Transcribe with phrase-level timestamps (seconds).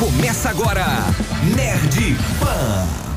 [0.00, 0.86] Começa agora,
[1.54, 3.09] Nerd Pan.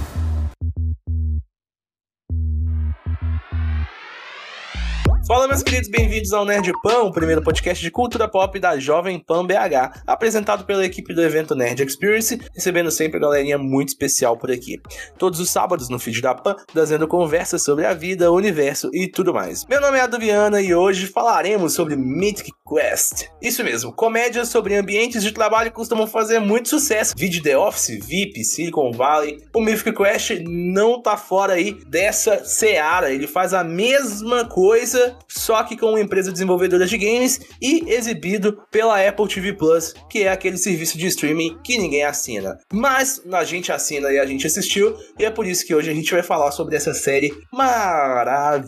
[5.26, 9.18] Fala, meus queridos, bem-vindos ao Nerd Pan, o primeiro podcast de cultura pop da Jovem
[9.18, 14.36] Pan BH, apresentado pela equipe do evento Nerd Experience, recebendo sempre a galerinha muito especial
[14.36, 14.82] por aqui.
[15.18, 19.08] Todos os sábados no feed da Pan, trazendo conversas sobre a vida, o universo e
[19.08, 19.66] tudo mais.
[19.66, 23.30] Meu nome é Aduviana e hoje falaremos sobre Mythic Quest.
[23.42, 27.14] Isso mesmo, comédias sobre ambientes de trabalho costumam fazer muito sucesso.
[27.18, 29.42] Vídeo The Office, VIP, Silicon Valley.
[29.56, 35.64] O Mythic Quest não tá fora aí dessa seara, ele faz a mesma coisa só
[35.64, 40.30] que com uma empresa desenvolvedora de games e exibido pela Apple TV Plus, que é
[40.30, 42.58] aquele serviço de streaming que ninguém assina.
[42.72, 45.94] Mas a gente assina e a gente assistiu, e é por isso que hoje a
[45.94, 48.64] gente vai falar sobre essa série maravilhosa.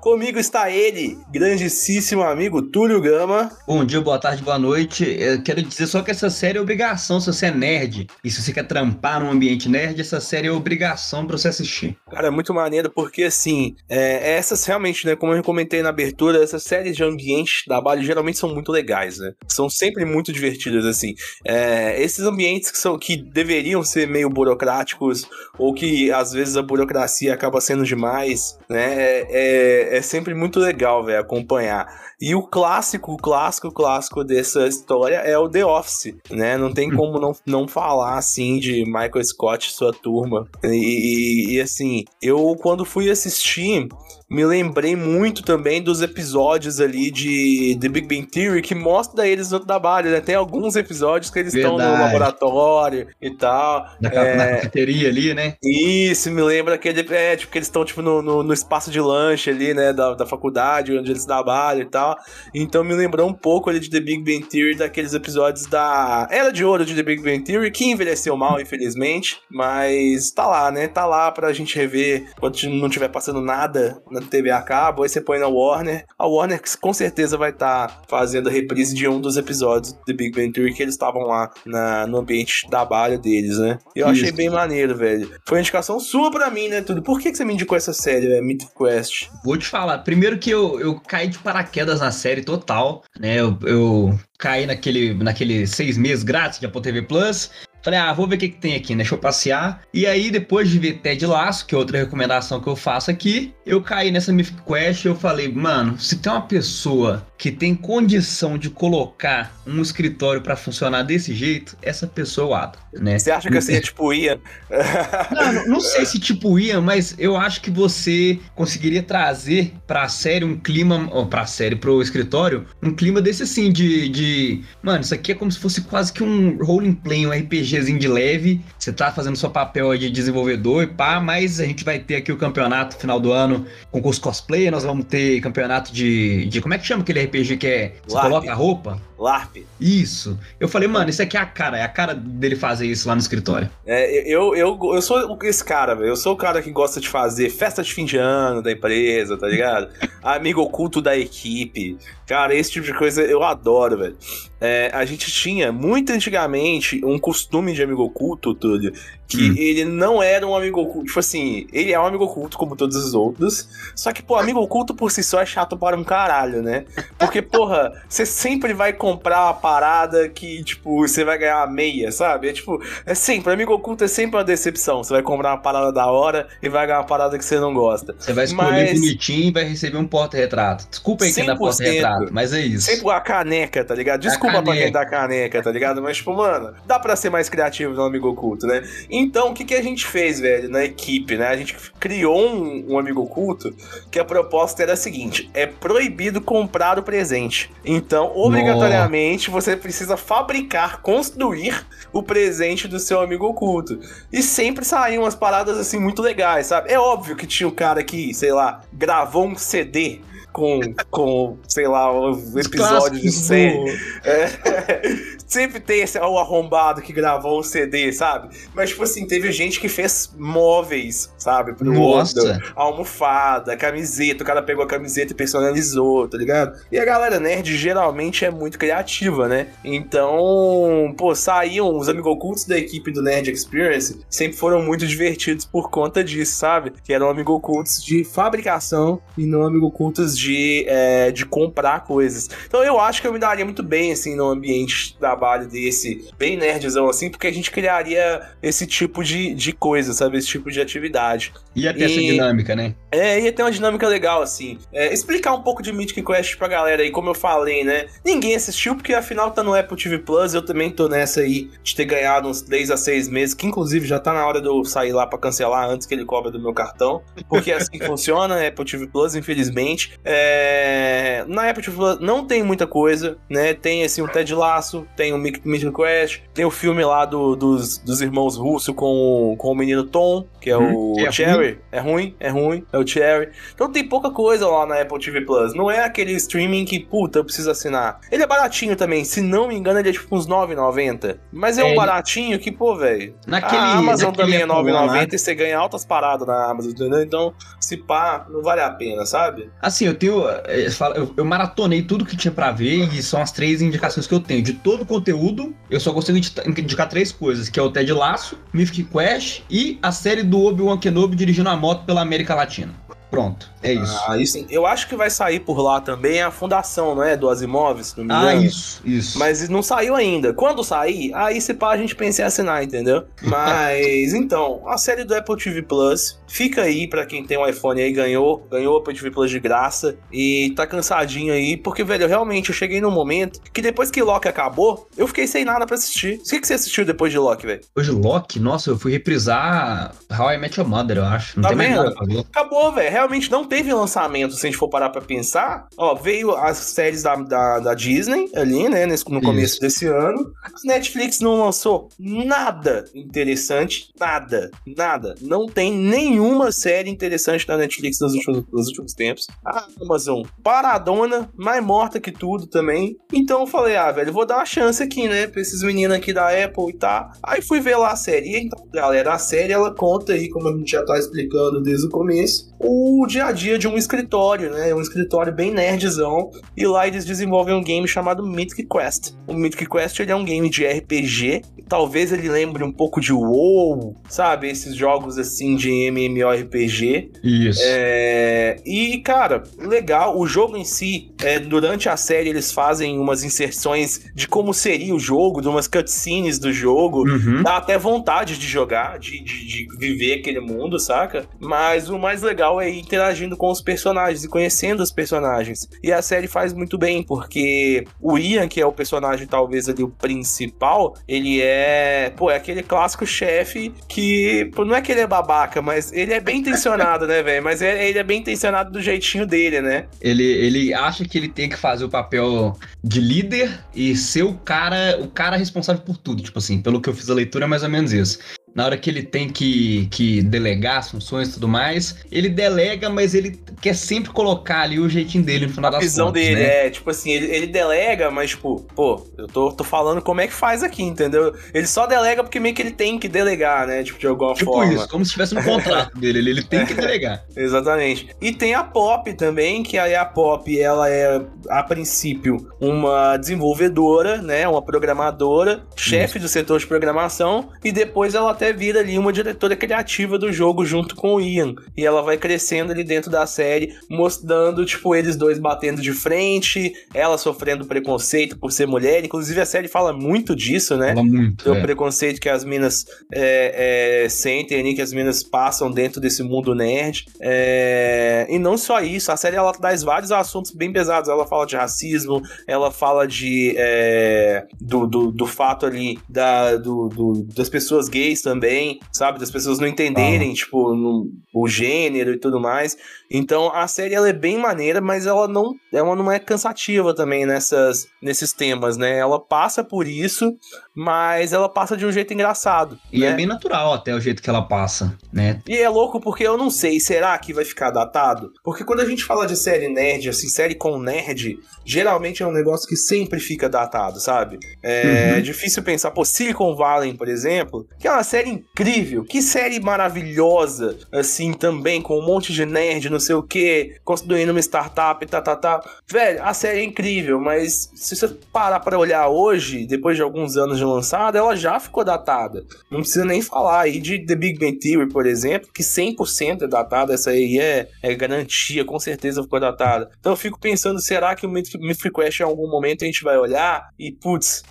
[0.00, 3.50] Comigo está ele, grandíssimo amigo Túlio Gama.
[3.66, 5.04] Bom dia, boa tarde, boa noite.
[5.04, 8.42] Eu quero dizer só que essa série é obrigação se você é nerd e se
[8.42, 11.96] você quer trampar num ambiente nerd, essa série é obrigação para você assistir.
[12.10, 15.90] Cara, é muito maneiro porque assim, é, essas realmente realmente, né, como eu comentei na
[15.90, 19.34] abertura, essas séries de ambientes de trabalho geralmente são muito legais, né?
[19.46, 21.14] São sempre muito divertidas, assim.
[21.44, 26.62] É, esses ambientes que, são, que deveriam ser meio burocráticos, ou que às vezes a
[26.62, 28.94] burocracia acaba sendo demais, né?
[28.94, 31.86] É, é, é sempre muito legal, velho, acompanhar.
[32.20, 36.58] E o clássico, o clássico, clássico dessa história é o The Office, né?
[36.58, 36.96] Não tem hum.
[36.96, 40.46] como não, não falar, assim, de Michael Scott e sua turma.
[40.62, 43.88] E, e, e assim, eu quando fui assistir,
[44.30, 49.50] me lembrei muito também dos episódios ali de The Big Bang Theory que mostra eles
[49.50, 50.20] no trabalho, né?
[50.20, 53.86] Tem alguns episódios que eles estão no laboratório e tal.
[54.00, 54.36] Na, é...
[54.36, 55.54] na cafeteria ali, né?
[55.62, 57.00] Isso, me lembra aquele.
[57.14, 59.92] É, tipo, que eles estão, tipo, no, no, no, espaço de lanche ali, né?
[59.92, 62.16] Da, da faculdade, onde eles trabalham e tal.
[62.54, 66.52] Então me lembrou um pouco ali de The Big Bang Theory, daqueles episódios da Era
[66.52, 69.38] de Ouro de The Big Bang Theory, que envelheceu mal, infelizmente.
[69.50, 70.88] Mas tá lá, né?
[70.88, 75.08] Tá lá pra gente rever quando não tiver passando nada na TV a cabo, aí
[75.08, 76.04] você põe na Warner.
[76.18, 80.14] A Warner com certeza vai estar tá fazendo a reprise de um dos episódios do
[80.14, 83.78] Big Bang Theory que eles estavam lá na, no ambiente de trabalho deles, né?
[83.94, 84.22] E eu Isso.
[84.22, 85.30] achei bem maneiro, velho.
[85.46, 87.02] Foi uma indicação sua pra mim, né, tudo.
[87.02, 88.44] Por que, que você me indicou essa série, velho?
[88.44, 89.28] Mythic Quest?
[89.44, 89.98] Vou te falar.
[89.98, 93.40] Primeiro que eu, eu caí de paraquedas na série total, né?
[93.40, 97.50] Eu, eu caí naquele, naquele seis meses grátis de Apple TV Plus.
[97.82, 98.98] Falei, ah, vou ver o que, que tem aqui, né?
[98.98, 99.82] Deixa eu passear.
[99.92, 103.54] E aí, depois de ver Ted Laço, que é outra recomendação que eu faço aqui,
[103.64, 107.74] eu caí nessa Mythic Quest e eu falei, mano, se tem uma pessoa que tem
[107.74, 113.18] condição de colocar um escritório para funcionar desse jeito, essa pessoa é o Adam, né?
[113.18, 114.38] Você acha que assim é tipo Ian?
[115.30, 120.08] não, não, não, sei se tipo Ian, mas eu acho que você conseguiria trazer pra
[120.08, 124.62] série um clima, ou pra série, pro escritório, um clima desse assim, de, de.
[124.82, 127.98] Mano, isso aqui é como se fosse quase que um role play, um RPG RPGzinho
[127.98, 131.98] de leve, você tá fazendo seu papel de desenvolvedor e pá, mas a gente vai
[131.98, 136.60] ter aqui o campeonato final do ano, concurso cosplay, nós vamos ter campeonato de, de
[136.60, 138.28] como é que chama aquele RPG que é, você LARP.
[138.28, 139.00] coloca a roupa?
[139.18, 139.66] LARP.
[139.78, 140.38] Isso.
[140.58, 143.14] Eu falei, mano, isso aqui é a cara, é a cara dele fazer isso lá
[143.14, 143.68] no escritório.
[143.86, 146.08] É, eu, eu, eu sou esse cara, velho.
[146.08, 149.36] Eu sou o cara que gosta de fazer festa de fim de ano da empresa,
[149.36, 149.88] tá ligado?
[150.22, 151.98] Amigo oculto da equipe.
[152.30, 154.16] Cara, esse tipo de coisa eu adoro, velho.
[154.60, 158.92] É, a gente tinha, muito antigamente, um costume de amigo oculto, Túlio,
[159.30, 159.54] que hum.
[159.56, 161.06] ele não era um amigo oculto.
[161.06, 163.68] Tipo assim, ele é um amigo oculto como todos os outros.
[163.94, 166.84] Só que, pô, amigo oculto por si só é chato para um caralho, né?
[167.16, 172.10] Porque, porra, você sempre vai comprar uma parada que, tipo, você vai ganhar uma meia,
[172.10, 172.48] sabe?
[172.48, 175.04] É tipo, é sempre, amigo oculto é sempre uma decepção.
[175.04, 177.72] Você vai comprar uma parada da hora e vai ganhar uma parada que você não
[177.72, 178.16] gosta.
[178.18, 179.00] Você vai escolher mas...
[179.00, 180.88] bonitinho e vai receber um porta-retrato.
[180.90, 182.86] Desculpa aí quem dá porta-retrato, mas é isso.
[182.86, 184.20] Sempre a caneca, tá ligado?
[184.20, 186.02] Desculpa pra quem dá caneca, tá ligado?
[186.02, 188.82] Mas, tipo, mano, dá pra ser mais criativo no amigo oculto, né?
[189.20, 191.48] Então, o que, que a gente fez, velho, na equipe, né?
[191.48, 193.74] A gente criou um, um amigo oculto
[194.10, 197.70] que a proposta era a seguinte: é proibido comprar o presente.
[197.84, 204.00] Então, obrigatoriamente, você precisa fabricar, construir o presente do seu amigo oculto.
[204.32, 206.90] E sempre saíam umas paradas assim muito legais, sabe?
[206.90, 210.20] É óbvio que tinha o um cara que, sei lá, gravou um CD
[210.52, 210.80] com,
[211.10, 213.98] com sei lá, um episódio de série.
[214.24, 218.56] É, sempre tem esse o arrombado que gravou um CD, sabe?
[218.72, 221.72] Mas, tipo assim, teve gente que fez móveis, sabe?
[221.72, 222.40] Pro Nossa.
[222.40, 224.44] Outro, almofada, camiseta.
[224.44, 226.78] O cara pegou a camiseta e personalizou, tá ligado?
[226.90, 229.68] E a galera nerd geralmente é muito criativa, né?
[229.84, 235.64] Então, pô, saíam os amigos ocultos da equipe do Nerd Experience, sempre foram muito divertidos
[235.64, 236.92] por conta disso, sabe?
[237.02, 242.48] Que eram amigos ocultos de fabricação e não amigos ocultos de, é, de comprar coisas.
[242.66, 246.28] Então eu acho que eu me daria muito bem, assim, no ambiente da trabalho desse,
[246.38, 250.36] bem nerdzão assim, porque a gente criaria esse tipo de, de coisa, sabe?
[250.36, 251.52] Esse tipo de atividade.
[251.74, 252.04] Ia ter e...
[252.04, 252.94] essa dinâmica, né?
[253.10, 254.78] É, ia ter uma dinâmica legal, assim.
[254.92, 258.06] É, explicar um pouco de Mythic Quest pra galera aí, como eu falei, né?
[258.24, 261.96] Ninguém assistiu, porque afinal tá no Apple TV Plus, eu também tô nessa aí de
[261.96, 264.84] ter ganhado uns 3 a 6 meses, que inclusive já tá na hora de eu
[264.84, 268.04] sair lá pra cancelar antes que ele cobra do meu cartão, porque é assim que
[268.06, 270.12] funciona, Apple TV Plus, infelizmente.
[270.24, 271.44] É...
[271.48, 273.72] Na Apple TV Plus não tem muita coisa, né?
[273.72, 277.98] Tem, assim, o Ted Laço, tem o Mythic Quest, tem o filme lá do, dos,
[277.98, 281.52] dos irmãos russos com, com o menino Tom, que é hum, o é Cherry.
[281.52, 281.78] Ruim.
[281.90, 283.50] É ruim, é ruim, é o Cherry.
[283.74, 285.74] Então tem pouca coisa lá na Apple TV Plus.
[285.74, 288.20] Não é aquele streaming que, puta, eu preciso assinar.
[288.30, 291.38] Ele é baratinho também, se não me engano, ele é tipo uns 9,90.
[291.52, 293.34] Mas é, é um baratinho que, pô, velho.
[293.50, 297.22] A Amazon também é 9,90 e você ganha altas paradas na Amazon, entendeu?
[297.22, 297.54] Então,
[297.96, 299.70] pá, não vale a pena, sabe?
[299.80, 300.48] Assim, eu tenho.
[300.48, 304.34] Eh, eu, eu maratonei tudo que tinha pra ver e são as três indicações que
[304.34, 304.62] eu tenho.
[304.62, 308.58] De todo o conteúdo, eu só consigo indicar três coisas: que é o Ted Laço,
[308.72, 312.92] Mythic Quest e a série do Obi-Wan Kenobi dirigindo a moto pela América Latina.
[313.30, 314.20] Pronto, é isso.
[314.26, 314.66] Ah, isso.
[314.68, 317.36] Eu acho que vai sair por lá também a fundação, não é?
[317.36, 318.60] Do Asimov, se não me ah, engano.
[318.60, 319.38] Ah, isso, isso.
[319.38, 320.52] Mas não saiu ainda.
[320.52, 323.24] Quando sair, aí se pá a gente pensa em assinar, entendeu?
[323.42, 328.02] Mas, então, a série do Apple TV Plus fica aí para quem tem um iPhone
[328.02, 332.26] aí, ganhou, ganhou o Apple TV Plus de graça e tá cansadinho aí, porque, velho,
[332.26, 335.94] realmente eu cheguei num momento que depois que Loki acabou, eu fiquei sem nada para
[335.94, 336.40] assistir.
[336.40, 337.80] O que, que você assistiu depois de Loki, velho?
[337.80, 338.58] Depois de Loki?
[338.58, 341.56] Nossa, eu fui reprisar How I Met Your Mother, eu acho.
[341.56, 341.96] Não tá tem vendo?
[341.96, 342.40] mais nada pra ver.
[342.40, 345.88] Acabou, velho realmente não teve lançamento, se a gente for parar pra pensar.
[345.96, 349.80] Ó, veio as séries da, da, da Disney ali, né, nesse, no começo Isso.
[349.80, 350.52] desse ano.
[350.62, 355.34] A Netflix não lançou nada interessante, nada, nada.
[355.40, 359.46] Não tem nenhuma série interessante da Netflix nos últimos, nos últimos tempos.
[359.64, 363.16] A Amazon, paradona, mais morta que tudo também.
[363.32, 366.32] Então eu falei, ah, velho, vou dar uma chance aqui, né, pra esses meninos aqui
[366.32, 367.32] da Apple e tá.
[367.42, 368.56] Aí fui ver lá a série.
[368.56, 372.10] Então, galera, a série ela conta aí, como a gente já tá explicando desde o
[372.10, 374.94] começo, o o dia a dia de um escritório, né?
[374.94, 376.50] Um escritório bem nerdzão.
[376.76, 379.32] E lá eles desenvolvem um game chamado Mythic Quest.
[379.46, 381.62] O Mythic Quest ele é um game de RPG.
[381.88, 384.68] Talvez ele lembre um pouco de WoW, sabe?
[384.68, 387.32] Esses jogos assim de MMORPG.
[387.42, 387.80] Isso.
[387.84, 388.76] É...
[388.84, 390.38] E, cara, legal.
[390.38, 395.14] O jogo em si, é, durante a série, eles fazem umas inserções de como seria
[395.14, 397.28] o jogo, de umas cutscenes do jogo.
[397.28, 397.62] Uhum.
[397.62, 401.46] Dá até vontade de jogar, de, de, de viver aquele mundo, saca?
[401.58, 405.88] Mas o mais legal é interagindo com os personagens e conhecendo os personagens.
[406.02, 410.02] E a série faz muito bem, porque o Ian, que é o personagem talvez ali
[410.02, 415.20] o principal, ele é, pô, é aquele clássico chefe que, pô, não é que ele
[415.20, 417.64] é babaca, mas ele é bem intencionado, né, velho?
[417.64, 420.06] Mas é, ele é bem intencionado do jeitinho dele, né?
[420.20, 424.54] Ele, ele acha que ele tem que fazer o papel de líder e ser o
[424.54, 427.68] cara, o cara responsável por tudo, tipo assim, pelo que eu fiz a leitura é
[427.68, 428.38] mais ou menos isso
[428.74, 433.08] na hora que ele tem que, que delegar as funções e tudo mais, ele delega,
[433.10, 436.08] mas ele quer sempre colocar ali o jeitinho dele no final das contas.
[436.08, 436.86] A visão contas, dele, né?
[436.86, 440.46] é, tipo assim, ele, ele, delega, mas tipo, pô, eu tô, tô falando como é
[440.46, 441.54] que faz aqui, entendeu?
[441.74, 444.02] Ele só delega porque meio que ele tem que delegar, né?
[444.02, 444.90] Tipo, de alguma tipo forma.
[444.90, 447.44] Tipo isso, como se tivesse no contrato dele, ele, ele tem que delegar.
[447.56, 448.28] Exatamente.
[448.40, 454.40] E tem a Pop também, que aí a Pop, ela é, a princípio, uma desenvolvedora,
[454.42, 454.66] né?
[454.68, 459.74] Uma programadora, chefe do setor de programação, e depois ela até vira ali uma diretora
[459.74, 461.74] criativa do jogo junto com o Ian.
[461.96, 466.92] E ela vai crescendo ali dentro da série, mostrando, tipo, eles dois batendo de frente,
[467.14, 469.24] ela sofrendo preconceito por ser mulher.
[469.24, 471.14] Inclusive, a série fala muito disso, né?
[471.14, 471.64] Fala muito.
[471.64, 471.80] Do é.
[471.80, 476.74] preconceito que as minas é, é, sentem ali, que as minas passam dentro desse mundo
[476.74, 477.26] nerd.
[477.40, 478.46] É...
[478.50, 481.30] E não só isso, a série ela traz vários assuntos bem pesados.
[481.30, 483.74] Ela fala de racismo, ela fala de.
[483.78, 489.38] É, do, do, do, fato ali da, do, do, das pessoas gays também, sabe?
[489.38, 490.54] Das pessoas não entenderem, ah.
[490.54, 492.96] tipo, no, o gênero e tudo mais.
[493.30, 497.46] Então a série ela é bem maneira, mas ela não, ela não é cansativa também
[497.46, 499.18] nessas, nesses temas, né?
[499.18, 500.52] Ela passa por isso,
[501.00, 502.98] mas ela passa de um jeito engraçado.
[503.10, 503.32] E é né?
[503.32, 505.58] é bem natural até o jeito que ela passa, né?
[505.66, 508.52] E é louco porque eu não sei, será que vai ficar datado?
[508.62, 512.52] Porque quando a gente fala de série nerd, assim, série com nerd, geralmente é um
[512.52, 514.58] negócio que sempre fica datado, sabe?
[514.82, 515.42] É, uhum.
[515.42, 520.98] difícil pensar, pô, Silicon Valley, por exemplo, que é uma série incrível, que série maravilhosa,
[521.10, 525.40] assim, também, com um monte de nerd, não sei o que, construindo uma startup, tá,
[525.40, 525.82] tá, tá.
[526.06, 530.58] Velho, a série é incrível, mas se você parar pra olhar hoje, depois de alguns
[530.58, 532.64] anos de lançada, ela já ficou datada.
[532.90, 536.66] Não precisa nem falar aí de The Big Bang Theory, por exemplo, que 100% é
[536.66, 540.10] datada, essa aí é, é garantia, com certeza ficou datada.
[540.18, 543.36] Então eu fico pensando, será que o Mythic Quest em algum momento a gente vai
[543.36, 544.62] olhar e, putz,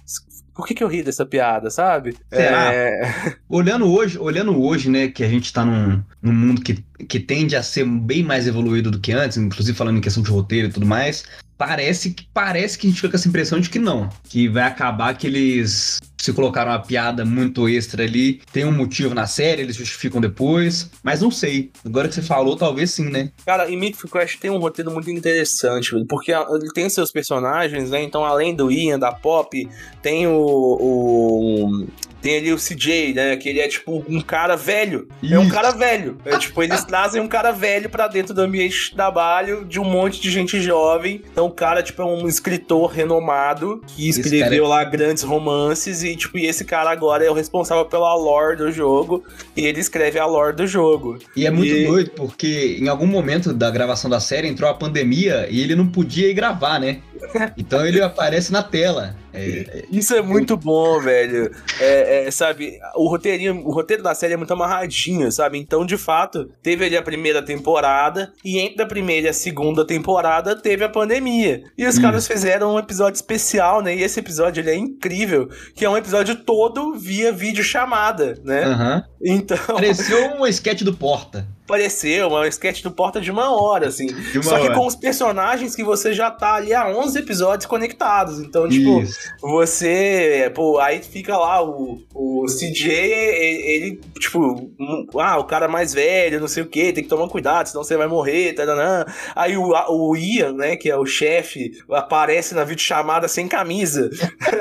[0.60, 2.18] por que, que eu ri dessa piada, sabe?
[2.30, 2.74] Será?
[2.74, 3.36] É...
[3.48, 7.56] Olhando hoje, olhando hoje, né, que a gente tá num, num mundo que, que tende
[7.56, 10.72] a ser bem mais evoluído do que antes, inclusive falando em questão de roteiro e
[10.72, 11.24] tudo mais,
[11.58, 14.64] parece que parece que a gente fica com essa impressão de que não, que vai
[14.64, 19.64] acabar que eles se colocaram uma piada muito extra ali, tem um motivo na série,
[19.64, 21.72] eles justificam depois, mas não sei.
[21.84, 23.32] Agora que você falou, talvez sim, né?
[23.46, 28.04] Cara, e Mythic Quest tem um roteiro muito interessante, porque ele tem seus personagens, né?
[28.04, 29.68] Então, além do Ian, da Pop,
[30.02, 31.88] tem o, o
[32.22, 33.38] tem ali o CJ, né?
[33.38, 35.08] Que ele é tipo um cara velho.
[35.22, 35.34] Isso.
[35.34, 36.18] É um cara velho.
[36.26, 39.84] É tipo, eles trazem um cara velho para dentro do ambiente de trabalho de um
[39.84, 41.22] monte de gente jovem.
[41.32, 46.38] Então o cara, tipo, é um escritor renomado que escreveu lá grandes romances e, tipo,
[46.38, 49.24] e esse cara agora é o responsável pela lore do jogo
[49.56, 51.20] e ele escreve a lore do jogo.
[51.36, 51.86] E é muito e...
[51.86, 55.88] doido porque em algum momento da gravação da série entrou a pandemia e ele não
[55.88, 57.00] podia ir gravar, né?
[57.58, 59.16] Então ele aparece na tela.
[59.34, 61.52] É, Isso é muito bom, velho.
[61.80, 65.58] É, é, sabe, o roteirinho, o roteiro da série é muito amarradinho, sabe?
[65.58, 69.86] Então, de fato, teve ali a primeira temporada e entre a primeira e a segunda
[69.86, 71.64] temporada teve a pandemia.
[71.78, 73.96] E os caras fizeram um episódio especial, né?
[73.96, 78.68] E esse episódio ele é incrível, que é um episódio todo via vídeo chamada, né?
[78.68, 79.02] Uhum.
[79.22, 84.08] Então, pareceu um sketch do Porta pareceu uma sketch do Porta de uma hora, assim.
[84.34, 84.70] Uma Só hora.
[84.70, 88.40] que com os personagens que você já tá ali há 11 episódios conectados.
[88.40, 89.20] Então, tipo, Isso.
[89.40, 90.52] você.
[90.56, 94.72] Pô, aí fica lá o, o CJ, ele, ele, tipo,
[95.20, 97.96] ah, o cara mais velho, não sei o que, tem que tomar cuidado, senão você
[97.96, 99.06] vai morrer, taranã.
[99.36, 104.10] Aí o, o Ian, né, que é o chefe, aparece na videochamada sem camisa.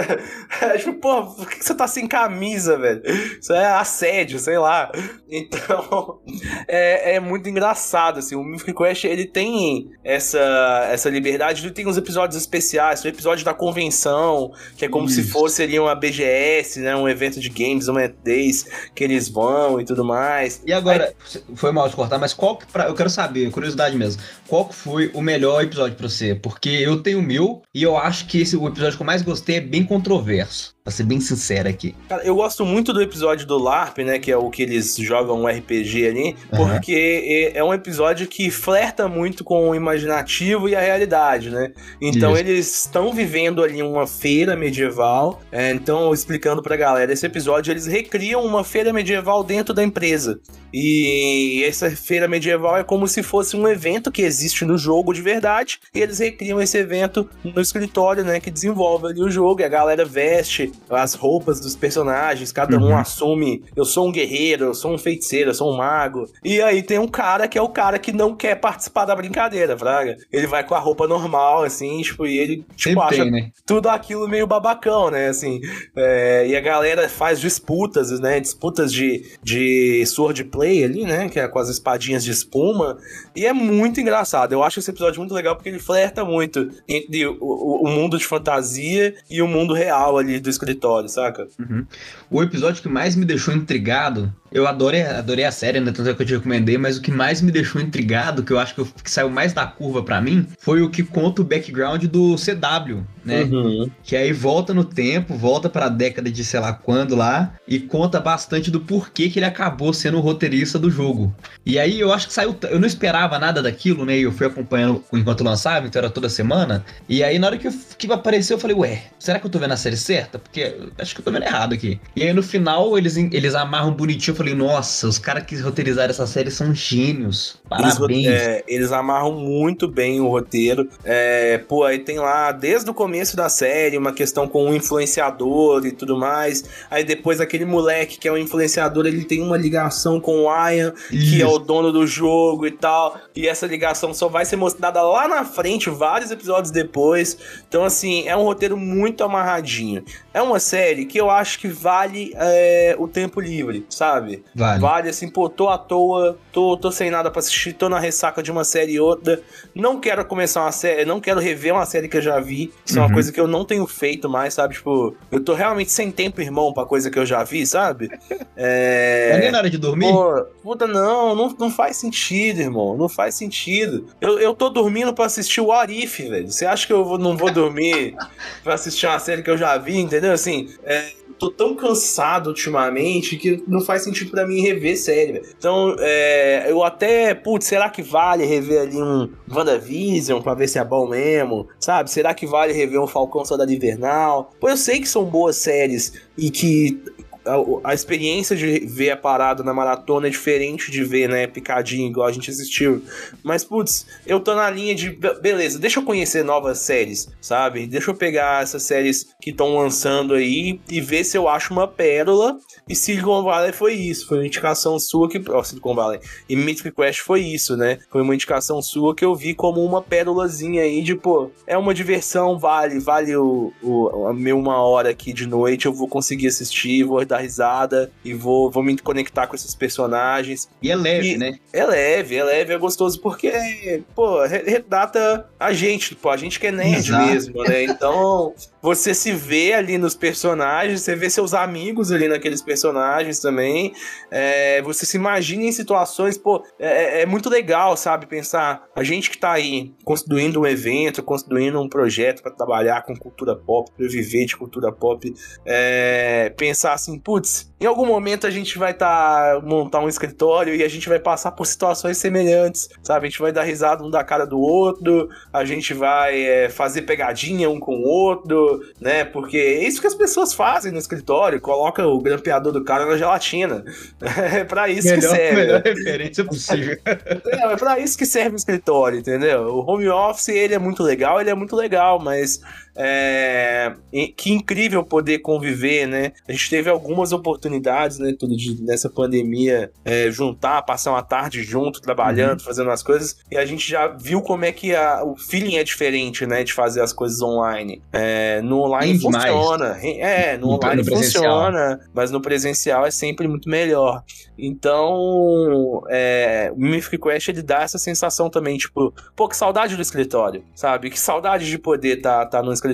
[0.61, 3.01] é, tipo, pô, por que você tá sem camisa, velho?
[3.41, 4.93] Isso é assédio, sei lá.
[5.31, 6.21] Então,
[6.69, 8.35] é, é, muito engraçado, assim.
[8.35, 13.45] O Mythic Quest, ele tem essa, essa liberdade, ele tem uns episódios especiais, o episódio
[13.45, 15.23] da convenção, que é como Isso.
[15.23, 16.95] se fosse ali uma BGS, né?
[16.97, 20.63] Um evento de games, uma E3, que eles vão e tudo mais.
[20.67, 21.43] E agora, Aí...
[21.55, 25.11] foi mal de cortar, mas qual que, pra, eu quero saber, curiosidade mesmo, qual foi
[25.13, 26.35] o melhor episódio pra você?
[26.35, 29.57] Porque eu tenho mil e eu acho que esse, o episódio que eu mais gostei
[29.57, 30.77] é bem controverso.
[30.83, 31.95] Pra ser bem sincero aqui.
[32.09, 34.19] Cara, eu gosto muito do episódio do LARP, né?
[34.19, 36.37] Que é o que eles jogam um RPG ali.
[36.51, 36.67] Uhum.
[36.67, 41.73] Porque é, é um episódio que flerta muito com o imaginativo e a realidade, né?
[42.01, 42.41] Então Isso.
[42.41, 45.43] eles estão vivendo ali uma feira medieval.
[45.53, 50.41] É, então, explicando pra galera, esse episódio eles recriam uma feira medieval dentro da empresa.
[50.73, 55.23] E essa feira medieval é como se fosse um evento que existe no jogo de
[55.23, 55.81] verdade.
[55.95, 58.41] E eles recriam esse evento no escritório, né?
[58.41, 59.61] Que desenvolve ali o jogo.
[59.61, 62.89] E a galera veste as roupas dos personagens, cada uhum.
[62.89, 66.29] um assume, eu sou um guerreiro, eu sou um feiticeiro, eu sou um mago.
[66.45, 69.77] E aí tem um cara que é o cara que não quer participar da brincadeira,
[69.77, 70.17] fraga.
[70.33, 73.51] Ele vai com a roupa normal, assim, tipo, e ele, tipo, acha tem, né?
[73.67, 75.61] tudo aquilo meio babacão, né, assim.
[75.97, 81.39] É, e a galera faz disputas, né, disputas de, de sword play ali, né, que
[81.39, 82.99] é com as espadinhas de espuma.
[83.35, 84.28] E é muito engraçado.
[84.55, 88.19] Eu acho esse episódio muito legal porque ele flerta muito entre o, o, o mundo
[88.19, 91.49] de fantasia e o mundo real ali do escritório, saca?
[91.59, 91.87] Uhum.
[92.31, 95.93] O episódio que mais me deixou intrigado eu adorei, adorei a série, né?
[95.93, 98.59] Tanto é que eu te recomendei, mas o que mais me deixou intrigado, que eu
[98.59, 101.45] acho que, eu, que saiu mais da curva para mim, foi o que conta o
[101.45, 103.43] background do CW, né?
[103.43, 103.91] Uhum.
[104.03, 108.21] Que aí volta no tempo, volta pra década de sei lá quando lá, e conta
[108.21, 111.35] bastante do porquê que ele acabou sendo o roteirista do jogo.
[111.65, 112.57] E aí eu acho que saiu.
[112.71, 114.17] Eu não esperava nada daquilo, né?
[114.19, 116.85] Eu fui acompanhando enquanto lançava, então era toda semana.
[117.09, 119.73] E aí na hora que, que apareceu, eu falei, ué, será que eu tô vendo
[119.73, 120.39] a série certa?
[120.39, 122.01] Porque acho que eu tô vendo errado aqui.
[122.17, 126.27] E aí no final eles, eles amarram bonitinho falei, nossa, os caras que roteirizaram essa
[126.27, 127.59] série são gênios.
[127.69, 128.27] Parabéns.
[128.27, 130.89] Eles, é, eles amarram muito bem o roteiro.
[131.05, 134.75] É, pô, aí tem lá, desde o começo da série, uma questão com o um
[134.75, 136.65] influenciador e tudo mais.
[136.91, 140.95] Aí depois aquele moleque que é um influenciador, ele tem uma ligação com o Ian,
[141.11, 141.31] Isso.
[141.31, 143.19] que é o dono do jogo e tal.
[143.35, 147.37] E essa ligação só vai ser mostrada lá na frente, vários episódios depois.
[147.69, 150.05] Então, assim, é um roteiro muito amarradinho.
[150.33, 154.28] É uma série que eu acho que vale é, o tempo livre, sabe?
[154.29, 154.45] Sabe?
[154.55, 154.81] Vale.
[154.81, 158.43] Vale, assim, pô, tô à toa, tô, tô sem nada pra assistir, tô na ressaca
[158.43, 159.41] de uma série e outra.
[159.75, 162.73] Não quero começar uma série, não quero rever uma série que eu já vi.
[162.85, 162.99] Isso uhum.
[162.99, 163.15] é uma uhum.
[163.15, 164.75] coisa que eu não tenho feito mais, sabe?
[164.75, 168.11] Tipo, eu tô realmente sem tempo, irmão, pra coisa que eu já vi, sabe?
[168.61, 169.31] É.
[169.35, 170.11] É nem na hora de dormir?
[170.11, 172.97] Pô, puta, não, não, não faz sentido, irmão.
[172.97, 174.07] Não faz sentido.
[174.21, 176.51] Eu, eu tô dormindo pra assistir o Arif, velho.
[176.51, 178.17] Você acha que eu não vou dormir
[178.65, 180.33] pra assistir uma série que eu já vi, entendeu?
[180.33, 185.43] Assim, é, tô tão cansado ultimamente que não faz sentido para mim rever série.
[185.57, 190.79] Então, é, eu até, putz, será que vale rever ali um WandaVision pra ver se
[190.79, 191.69] é bom mesmo?
[191.79, 192.11] Sabe?
[192.11, 194.51] Será que vale rever um Falcão Soldado Invernal?
[194.61, 197.01] Pô, eu sei que são boas séries e que
[197.49, 202.09] a, a, experiência de ver a parada na maratona é diferente de ver, né, picadinho,
[202.09, 203.03] igual a gente assistiu.
[203.43, 207.87] Mas, putz, eu tô na linha de, beleza, deixa eu conhecer novas séries, sabe?
[207.87, 211.89] Deixa eu pegar essas séries que estão lançando aí e ver se eu acho uma
[211.89, 212.59] pérola.
[212.89, 215.43] E Silicon Valley foi isso, foi uma indicação sua que.
[215.51, 216.21] Ó, oh, Silicon Valley.
[216.49, 217.99] E Mythic Quest foi isso, né?
[218.11, 221.95] Foi uma indicação sua que eu vi como uma pérolazinha aí de, pô, é uma
[221.95, 226.49] diversão, vale, vale o, o, a minha uma hora aqui de noite, eu vou conseguir
[226.49, 230.69] assistir, vou dar dar risada e vou, vou me conectar com esses personagens.
[230.83, 231.59] E é leve, e né?
[231.73, 236.67] É leve, é leve, é gostoso, porque, pô, retrata a gente, pô, a gente que
[236.67, 237.27] é nerd Exato.
[237.27, 237.85] mesmo, né?
[237.85, 243.93] Então, você se vê ali nos personagens, você vê seus amigos ali naqueles personagens também.
[244.31, 248.27] É, você se imagina em situações, pô, é, é, muito legal, sabe?
[248.27, 253.17] Pensar, a gente que tá aí construindo um evento, construindo um projeto para trabalhar com
[253.17, 255.33] cultura pop, pra viver de cultura pop,
[255.65, 260.75] é, pensar assim, putz, em algum momento a gente vai estar tá, montar um escritório
[260.75, 263.27] e a gente vai passar por situações semelhantes, sabe?
[263.27, 267.03] A gente vai dar risada um da cara do outro, a gente vai é, fazer
[267.03, 269.27] pegadinha um com o outro, né?
[269.27, 273.19] Porque é isso que as pessoas fazem no escritório, coloca o grampeador do cara na
[273.19, 273.85] gelatina.
[274.59, 275.57] É pra isso melhor, que serve.
[275.57, 276.99] Melhor referência possível.
[277.05, 279.65] é, é pra isso que serve o escritório, entendeu?
[279.65, 282.61] O home office, ele é muito legal, ele é muito legal, mas
[282.99, 283.95] é,
[284.37, 286.33] que incrível poder conviver, né?
[286.49, 291.63] A gente teve algumas oportunidades, né, tudo de, nessa pandemia, é, juntar, passar uma tarde
[291.63, 292.65] junto, trabalhando, uhum.
[292.65, 295.85] fazendo as coisas, e a gente já viu como é que a, o feeling é
[295.85, 298.03] diferente, né, de fazer as coisas online.
[298.13, 300.19] É, no online Sim, funciona, demais.
[300.19, 304.25] é, no, no online no funciona, mas no presencial é sempre muito melhor.
[304.59, 310.03] Então, é, o Mythic Quest ele dá essa sensação também, tipo, pô, que saudade do
[310.03, 311.11] escritório, sabe?
[311.11, 312.88] Que saudade de poder estar tá, tá no escritório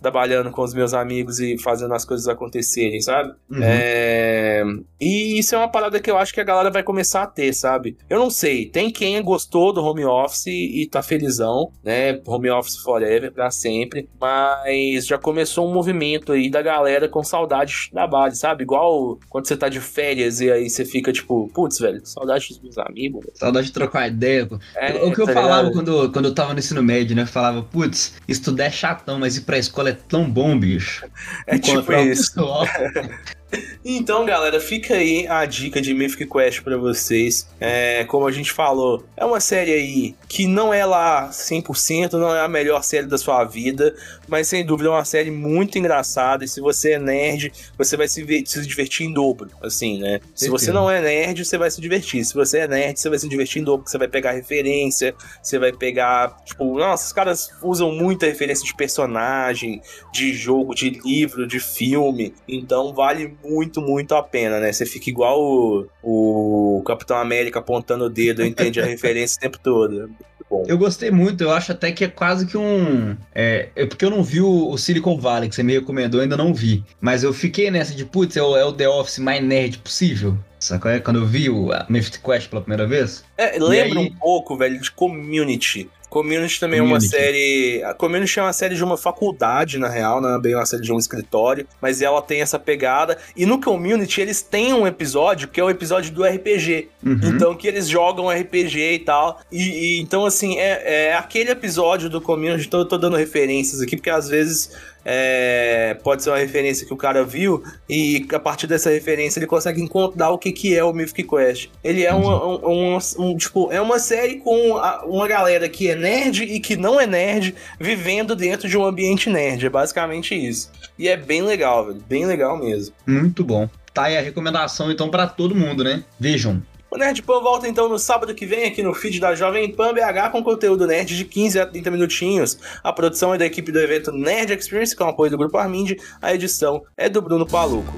[0.00, 3.34] trabalhando com os meus amigos e fazendo as coisas acontecerem, sabe?
[3.50, 3.60] Uhum.
[3.62, 4.64] É,
[5.00, 7.52] e isso é uma parada que eu acho que a galera vai começar a ter,
[7.52, 7.96] sabe?
[8.08, 12.20] Eu não sei, tem quem gostou do home office e tá felizão, né?
[12.26, 17.72] Home office forever, pra sempre, mas já começou um movimento aí da galera com saudade
[17.72, 18.62] de trabalho, sabe?
[18.62, 22.48] Igual quando você tá de férias e aí você fica fica tipo, putz, velho, saudade
[22.48, 23.26] dos meus amigos.
[23.34, 24.46] Saudade de trocar ideia.
[24.46, 24.58] Pô.
[24.76, 27.22] É, o que eu tá falava quando, quando eu tava no ensino médio, né?
[27.22, 31.06] Eu falava, putz, estudar é chatão, mas ir pra escola é tão bom, bicho.
[31.46, 32.40] É tipo isso.
[33.84, 37.48] Então, galera, fica aí a dica de Mythic Quest para vocês.
[37.60, 42.34] É, como a gente falou, é uma série aí que não é lá 100%, não
[42.34, 43.94] é a melhor série da sua vida,
[44.28, 46.44] mas sem dúvida é uma série muito engraçada.
[46.44, 50.20] E se você é nerd, você vai se, se divertir em dobro, assim, né?
[50.34, 52.24] Se você não é nerd, você vai se divertir.
[52.24, 55.14] Se você é nerd, você vai se divertir em dobro, porque você vai pegar referência,
[55.42, 60.90] você vai pegar, tipo, nossa, os caras usam muita referência de personagem, de jogo, de
[60.90, 62.32] livro, de filme.
[62.46, 64.72] Então vale muito, muito a pena, né?
[64.72, 69.58] Você fica igual o, o Capitão América apontando o dedo, entende a referência o tempo
[69.58, 70.10] todo.
[70.52, 70.64] Bom.
[70.68, 73.16] Eu gostei muito, eu acho até que é quase que um.
[73.34, 76.36] É, é porque eu não vi o, o, Silicon Valley, que você me recomendou, ainda
[76.36, 76.84] não vi.
[77.00, 80.36] Mas eu fiquei nessa de, putz, é o, é o The Office mais nerd possível.
[80.60, 80.90] Sacou?
[80.90, 83.24] É quando eu vi o Mythic Quest pela primeira vez.
[83.38, 84.06] É, lembra aí...
[84.06, 85.88] um pouco, velho, de Community.
[86.12, 87.06] Community também Community.
[87.06, 87.82] é uma série.
[87.84, 90.82] A Community é uma série de uma faculdade, na real, não é bem uma série
[90.82, 93.16] de um escritório, mas ela tem essa pegada.
[93.34, 96.88] E no Community eles têm um episódio que é o episódio do RPG.
[97.02, 97.18] Uhum.
[97.24, 99.40] Então, que eles jogam RPG e tal.
[99.50, 102.68] E, e então, assim, é, é, aquele episódio do Community.
[102.68, 104.70] Tô, tô dando referências aqui, porque às vezes
[105.04, 109.46] é, pode ser uma referência que o cara viu e a partir dessa referência ele
[109.46, 111.70] consegue encontrar o que, que é o Mythic Quest.
[111.82, 115.90] Ele é uma, um, um, um, tipo, é uma série com a, uma galera que
[115.90, 119.66] é nerd e que não é nerd vivendo dentro de um ambiente nerd.
[119.66, 120.70] É basicamente isso.
[120.98, 122.02] E é bem legal, velho.
[122.08, 122.94] Bem legal mesmo.
[123.06, 123.68] Muito bom.
[123.92, 126.02] Tá aí a recomendação então para todo mundo, né?
[126.18, 126.62] Vejam.
[126.92, 129.94] O Nerd Pan volta então no sábado que vem aqui no feed da Jovem Pan
[129.94, 132.58] BH com conteúdo nerd de 15 a 30 minutinhos.
[132.84, 135.92] A produção é da equipe do evento Nerd Experience com apoio do Grupo Armind.
[136.20, 137.94] A edição é do Bruno Paluco.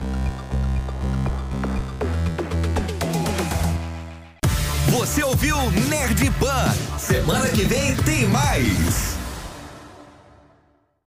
[4.90, 5.56] Você ouviu
[5.90, 6.96] Nerd Pan.
[6.96, 9.13] Semana que vem tem mais.